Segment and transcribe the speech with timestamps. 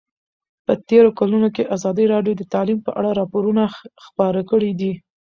[0.65, 3.63] په تېرو کلونو کې ازادي راډیو د تعلیم په اړه راپورونه
[4.05, 4.93] خپاره کړي دي.